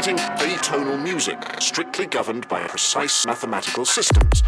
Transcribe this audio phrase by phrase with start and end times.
[0.00, 0.24] creating
[0.58, 4.44] atonal music, strictly governed by precise mathematical systems.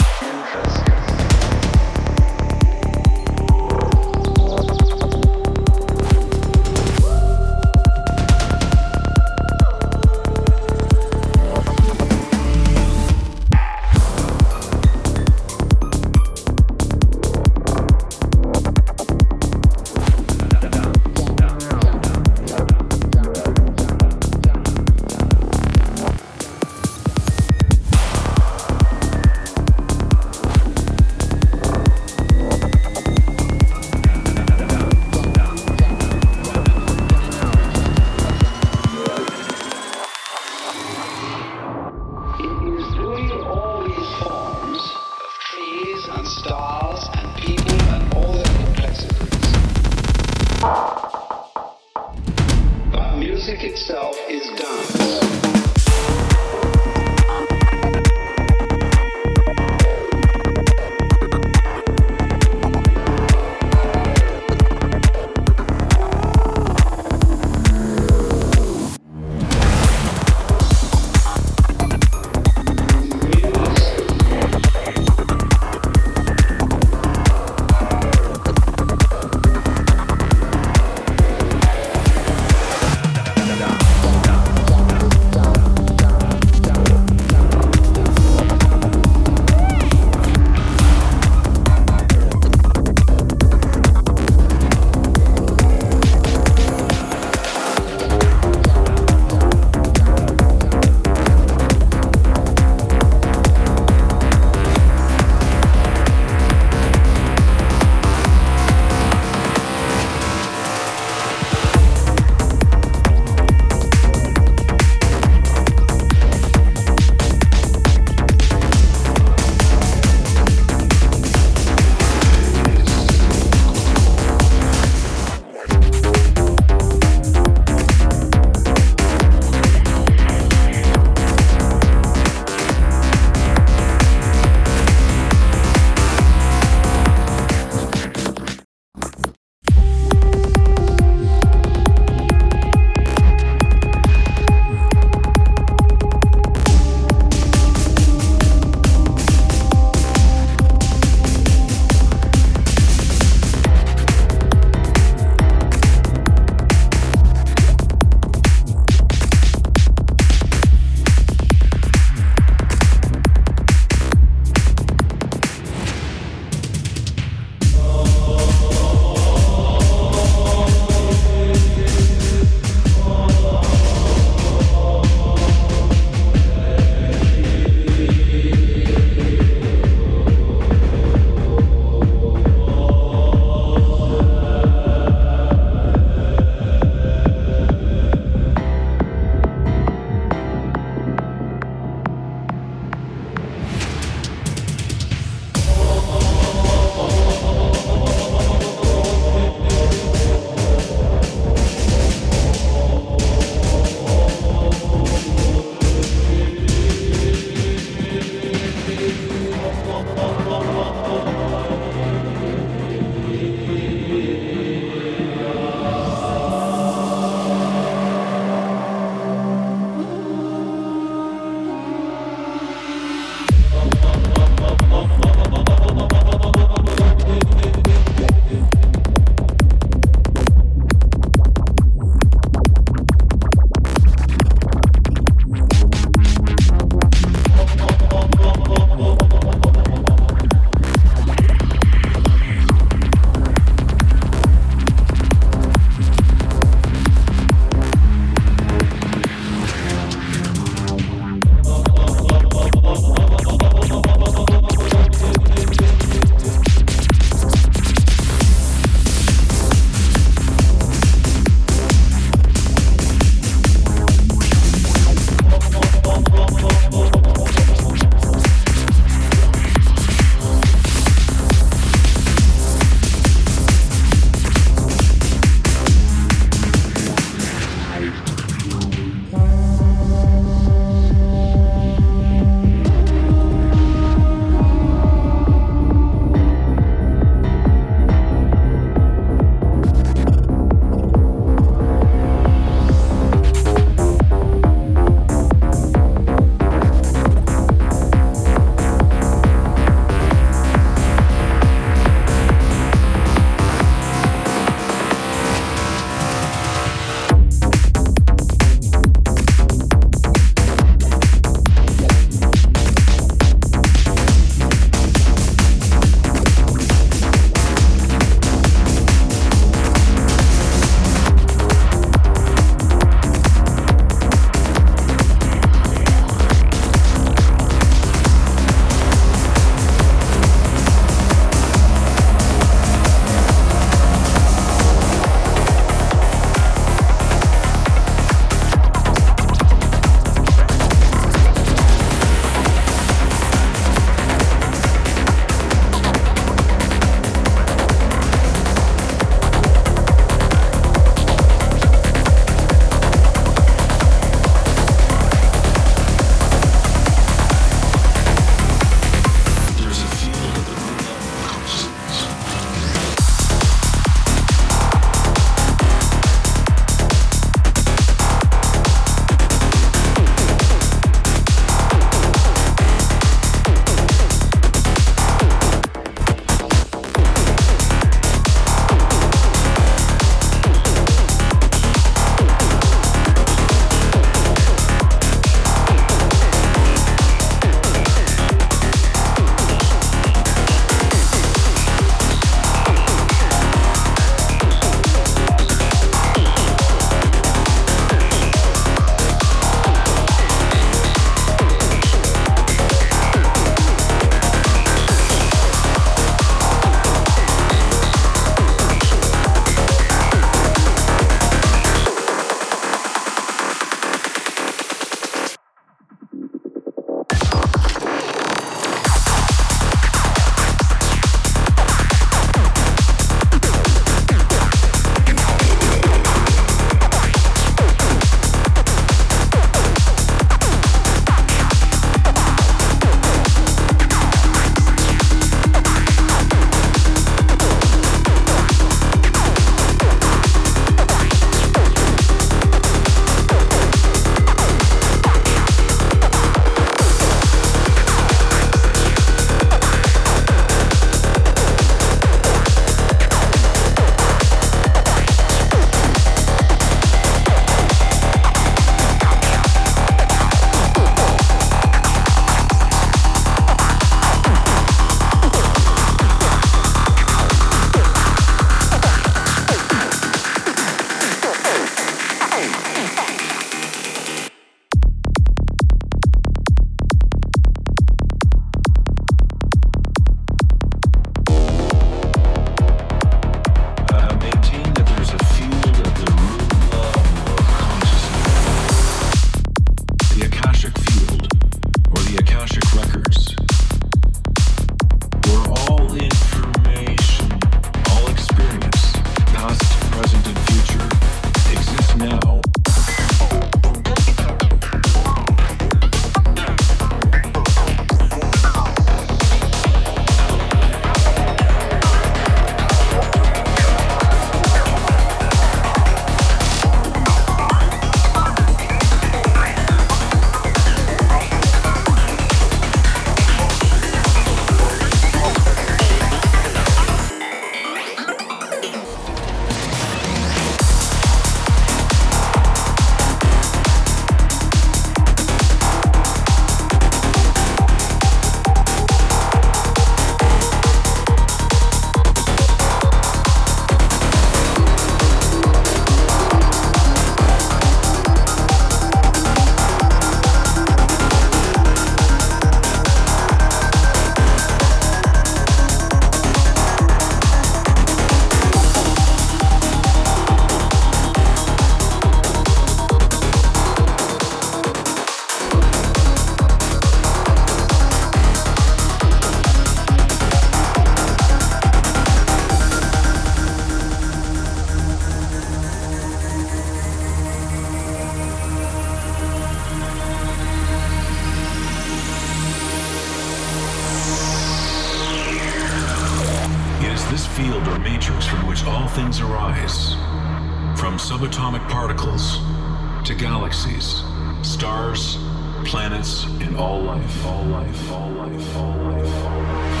[596.62, 600.00] And all life, all life, all life, all life, all life.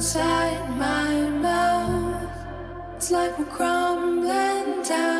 [0.00, 2.32] inside my mouth.
[2.96, 5.19] It's like we're crumbling down.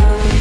[0.00, 0.37] moves